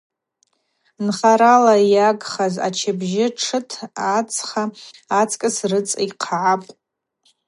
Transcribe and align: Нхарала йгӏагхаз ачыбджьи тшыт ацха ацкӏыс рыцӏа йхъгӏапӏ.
Нхарала 1.05 1.75
йгӏагхаз 1.81 2.55
ачыбджьи 2.67 3.27
тшыт 3.35 3.69
ацха 4.17 4.63
ацкӏыс 5.19 5.57
рыцӏа 5.69 5.99
йхъгӏапӏ. 6.05 6.69